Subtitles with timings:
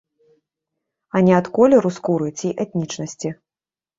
[1.15, 3.29] А не ад колеру скуры ці этнічнасці.